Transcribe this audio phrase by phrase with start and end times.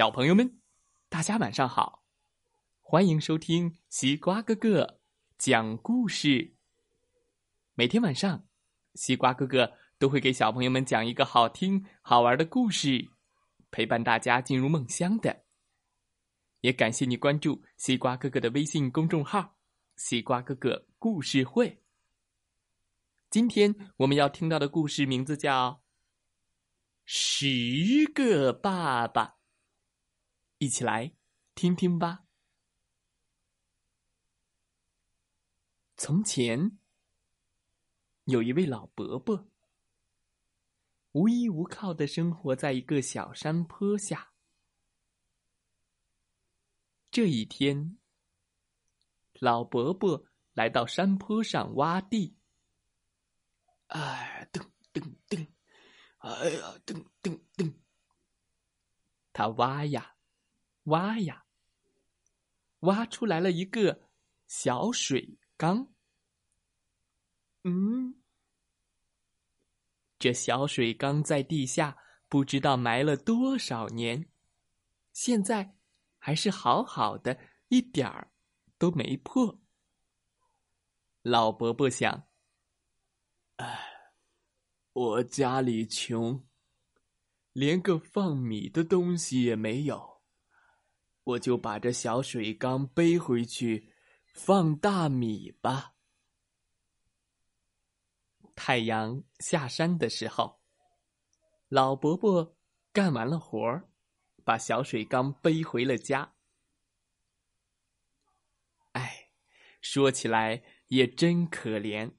[0.00, 0.58] 小朋友们，
[1.10, 2.06] 大家晚上好！
[2.80, 4.98] 欢迎收听西瓜哥哥
[5.36, 6.54] 讲故事。
[7.74, 8.46] 每天晚上，
[8.94, 13.10] 西瓜哥哥都会给小朋友们讲一个好听、好玩的故事，
[13.70, 15.44] 陪伴大家进入梦乡的。
[16.62, 19.58] 也感谢你关注西瓜哥哥的微信公众号
[19.96, 21.82] “西瓜哥哥故事会”。
[23.28, 25.72] 今天我们要听到的故事名字叫
[27.04, 29.26] 《十个爸爸》。
[30.60, 31.10] 一起来
[31.54, 32.26] 听听吧。
[35.96, 36.78] 从前
[38.24, 39.48] 有一位老伯伯，
[41.12, 44.34] 无依无靠的生活在一个小山坡下。
[47.10, 47.96] 这一天，
[49.32, 52.36] 老伯伯来到山坡上挖地。
[53.86, 55.48] 哎，噔噔噔！
[56.18, 57.74] 哎呀，噔噔噔！
[59.32, 60.18] 他挖呀。
[60.90, 61.44] 挖呀，
[62.80, 64.08] 挖出来了一个
[64.46, 65.92] 小水缸。
[67.64, 68.22] 嗯，
[70.18, 74.30] 这小水缸在地下不知道埋了多少年，
[75.12, 75.76] 现在
[76.18, 77.38] 还是好好的，
[77.68, 78.32] 一点儿
[78.78, 79.60] 都没破。
[81.22, 82.28] 老伯伯想
[83.56, 84.14] ：“哎，
[84.94, 86.46] 我家里穷，
[87.52, 90.09] 连个放米的东西也没有。”
[91.30, 93.92] 我就把这小水缸背回去，
[94.34, 95.94] 放大米吧。
[98.56, 100.60] 太阳下山的时候，
[101.68, 102.56] 老伯伯
[102.92, 103.88] 干完了活儿，
[104.44, 106.34] 把小水缸背回了家。
[108.92, 109.30] 哎，
[109.80, 112.12] 说起来也真可怜。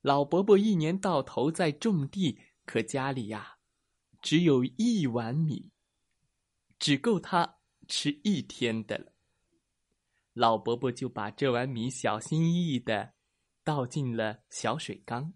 [0.00, 3.58] 老伯伯一年到头在种地，可家里呀，
[4.22, 5.72] 只有一碗米，
[6.78, 7.58] 只够他。
[7.86, 9.12] 吃一天的了，
[10.32, 13.14] 老伯伯就把这碗米小心翼翼的
[13.64, 15.32] 倒进了小水缸。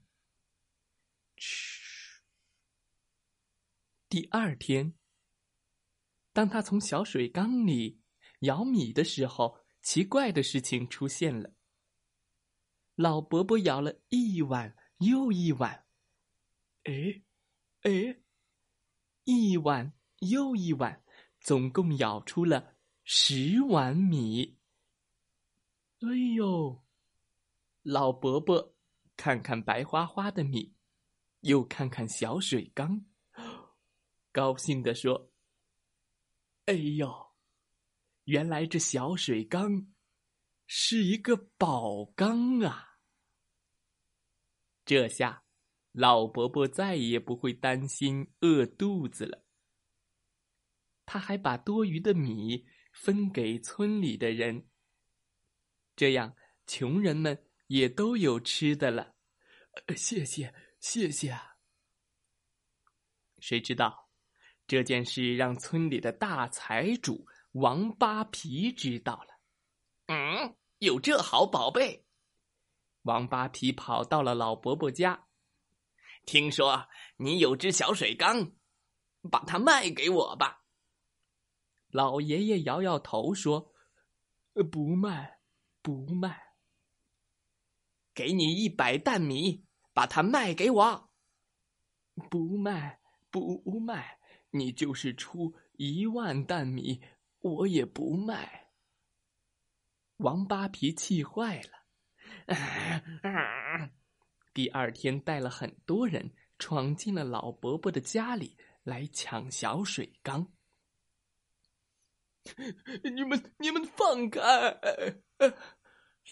[1.37, 1.81] 嘘。
[4.09, 4.95] 第二天，
[6.33, 8.03] 当他从小水缸里
[8.41, 11.55] 舀米的时候，奇怪的事情出现了。
[12.97, 15.87] 老伯伯舀了一碗又一碗，
[16.83, 17.23] 哎，
[17.83, 18.21] 哎，
[19.25, 21.03] 一碗又一碗。
[21.41, 24.59] 总共舀出了十碗米。
[26.01, 26.85] 哎呦！
[27.83, 28.75] 老伯伯
[29.17, 30.75] 看看白花花的米，
[31.41, 33.07] 又看看小水缸，
[34.33, 35.33] 高兴地说
[36.67, 37.33] ：“哎呦，
[38.25, 39.93] 原来这小水缸
[40.67, 42.99] 是一个宝缸啊！
[44.85, 45.45] 这下
[45.93, 49.45] 老伯伯再也不会担心饿肚子了。”
[51.13, 54.69] 他还把多余的米分给村里的人，
[55.97, 56.37] 这样
[56.69, 59.17] 穷人们也都有吃的了。
[59.97, 61.37] 谢谢，谢谢。
[63.41, 64.09] 谁知道
[64.69, 69.41] 这件事让村里的大财主王八皮知道了。
[70.07, 72.07] 嗯，有这好宝贝！
[73.03, 75.27] 王八皮跑到了老伯伯家，
[76.25, 78.53] 听说你有只小水缸，
[79.29, 80.60] 把它卖给我吧。
[81.91, 83.73] 老爷爷摇摇头说
[84.71, 85.39] ：“不卖，
[85.83, 86.55] 不卖。
[88.15, 91.11] 给你一百担米，把它卖给我。
[92.29, 94.19] 不卖，不卖。
[94.51, 97.01] 你就是出一万担米，
[97.41, 98.73] 我也不卖。”
[100.19, 101.71] 王八皮气坏了，
[104.53, 110.47] 第二天带了很多人闯进了老伯伯的家里来抢小水缸。
[113.15, 114.41] 你们，你们放开！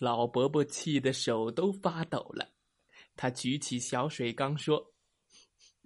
[0.01, 2.55] 老伯伯气得手都发抖了。
[3.17, 4.95] 他举起小水缸说：“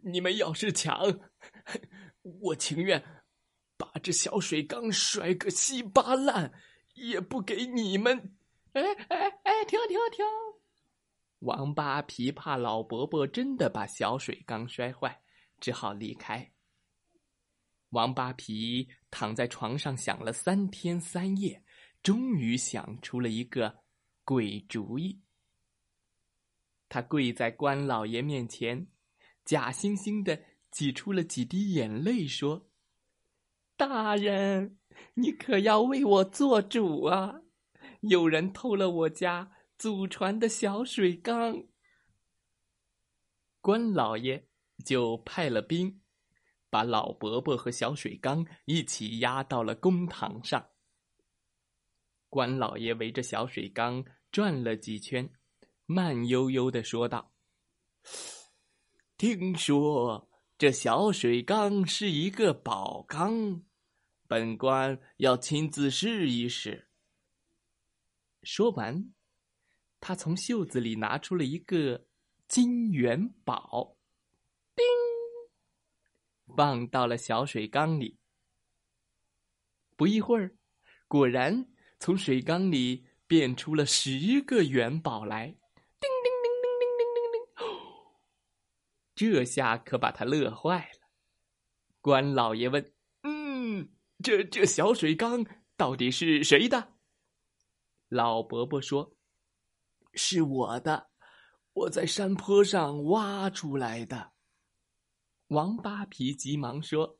[0.04, 1.00] 你们要是抢，
[2.22, 3.02] 我情愿
[3.76, 6.52] 把这小水缸摔个稀巴烂，
[6.94, 8.36] 也不给你们。”
[8.74, 9.64] 哎哎哎！
[9.64, 10.24] 停停停！
[11.40, 15.22] 王八琵琶老伯伯真的把小水缸摔坏，
[15.58, 16.52] 只好离开。
[17.92, 21.62] 王八皮躺在床上想了三天三夜，
[22.02, 23.80] 终于想出了一个
[24.24, 25.20] 鬼主意。
[26.88, 28.86] 他跪在关老爷面前，
[29.44, 32.70] 假惺惺的挤出了几滴眼泪，说
[33.76, 34.78] ：“大人，
[35.14, 37.42] 你可要为我做主啊！
[38.00, 41.64] 有人偷了我家祖传的小水缸。”
[43.60, 44.48] 关老爷
[44.84, 46.01] 就派了兵。
[46.72, 50.70] 把老伯伯和小水缸一起压到了公堂上。
[52.30, 55.30] 关老爷围着小水缸转了几圈，
[55.84, 57.34] 慢悠悠的说道
[59.18, 63.62] ：“听说这小水缸是一个宝缸，
[64.26, 66.88] 本官要亲自试一试。”
[68.44, 69.12] 说完，
[70.00, 72.06] 他从袖子里拿出了一个
[72.48, 73.98] 金元宝，
[76.56, 78.18] 放到了小水缸里。
[79.96, 80.56] 不一会儿，
[81.08, 81.68] 果然。
[82.04, 87.64] 从水缸里变出了十个元宝来，叮叮叮叮叮叮叮叮！
[89.14, 91.08] 这下可把他乐坏了。
[92.00, 93.88] 关老爷问：“嗯，
[94.20, 95.46] 这这小水缸
[95.76, 96.94] 到底是谁的？”
[98.10, 99.14] 老伯伯说
[100.14, 101.08] ：“是我的，
[101.72, 104.31] 我在山坡上挖出来的。”
[105.52, 107.18] 王八皮急忙说：“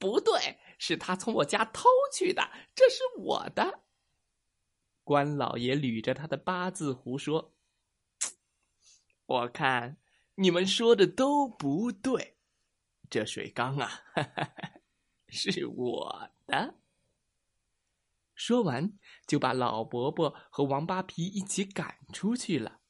[0.00, 3.84] 不对，是他从我家偷去的，这是我的。”
[5.04, 7.54] 关老爷捋着他的八字胡说
[9.26, 9.98] ：“我看
[10.36, 12.38] 你们说的都不对，
[13.10, 14.52] 这水缸啊，哈 哈
[15.28, 16.74] 是我的。”
[18.34, 22.80] 说完，就把老伯伯和王八皮一起赶出去了。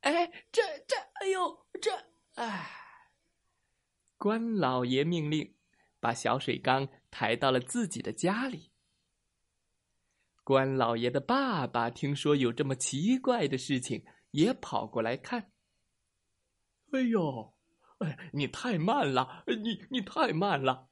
[0.00, 1.90] 哎，这这，哎呦，这，
[2.34, 2.79] 哎！
[4.20, 5.54] 关老爷命令，
[5.98, 8.70] 把小水缸抬到了自己的家里。
[10.44, 15.50] 关老爷的爸爸听说有这么奇怪的事情，也跑过来看。
[16.92, 17.54] 哎呦，
[18.00, 20.90] 哎，你太慢了，你你太慢了！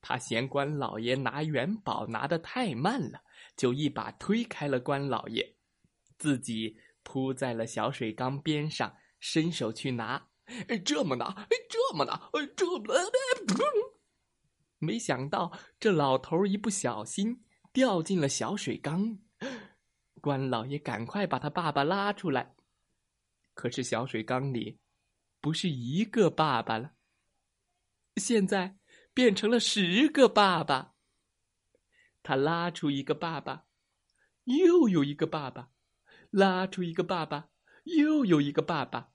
[0.00, 3.20] 他嫌关老爷拿元宝拿的太慢了，
[3.58, 5.54] 就一把推开了关老爷，
[6.16, 10.27] 自己扑在了小水缸边上，伸手去拿。
[10.68, 12.94] 哎这么拿，这么拿，这么……
[14.78, 17.44] 没想到这老头一不小心。
[17.70, 19.18] 掉进了小水缸，
[20.20, 22.56] 关老爷赶快把他爸爸拉出来。
[23.54, 24.80] 可是小水缸里
[25.40, 26.94] 不是一个爸爸了，
[28.16, 28.78] 现在
[29.14, 30.94] 变成了十个爸爸。
[32.22, 33.66] 他拉出一个爸爸，
[34.44, 35.70] 又有一个爸爸，
[36.30, 37.50] 拉出一个爸爸，
[37.84, 39.12] 又有一个爸爸，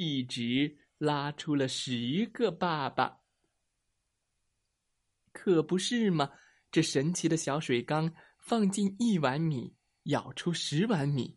[0.00, 3.20] 一直拉出了十个爸爸。
[5.30, 6.32] 可不是吗？
[6.72, 11.36] 这神奇的小水缸，放进一碗米，舀出十碗米；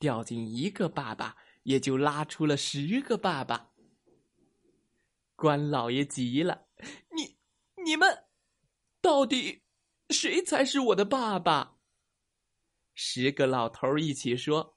[0.00, 3.70] 掉进一个爸爸，也就拉出了十个爸爸。
[5.36, 6.66] 关老爷急了
[7.14, 7.38] ：“你、
[7.84, 8.24] 你们，
[9.00, 9.62] 到底
[10.08, 11.78] 谁才是我的爸爸？”
[12.92, 14.76] 十个老头一起说：“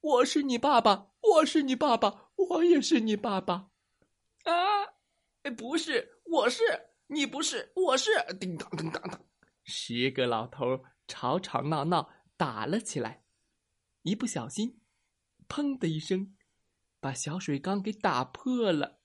[0.00, 3.70] 我是你爸爸，我是你爸爸，我也是你爸爸。”
[4.44, 4.52] 啊，
[5.56, 6.88] 不是，我是。
[7.08, 8.10] 你不是，我是。
[8.38, 9.26] 叮当叮当当，
[9.64, 13.24] 十个老头吵吵闹闹打了起来，
[14.02, 14.80] 一不小心，
[15.48, 16.36] 砰的一声，
[17.00, 19.00] 把小水缸给打破了。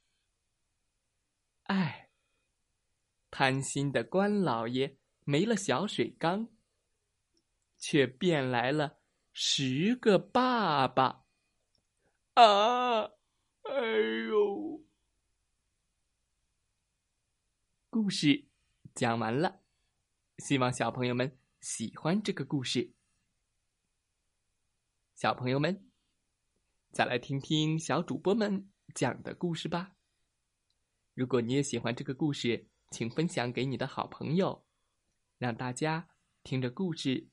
[1.64, 2.12] 哎，
[3.32, 6.48] 贪心的关老爷没了小水缸，
[7.78, 9.00] 却变来了
[9.38, 11.26] 十个爸爸。
[12.36, 13.02] 啊，
[13.64, 13.72] 哎
[14.30, 14.82] 呦！
[17.90, 18.48] 故事
[18.94, 19.62] 讲完了，
[20.38, 22.94] 希望小朋友们喜欢这个故事。
[25.16, 25.92] 小朋友们，
[26.94, 29.98] 再来听听小主播们讲的故事吧。
[31.14, 34.66] 如果你也喜欢这个故事，请分享给你的好朋友，
[35.38, 36.08] 让大家
[36.42, 37.28] 听着故事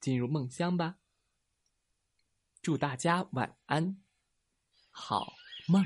[0.00, 0.96] 进入梦乡吧。
[2.62, 3.96] 祝大家晚安，
[4.90, 5.32] 好
[5.66, 5.82] 梦。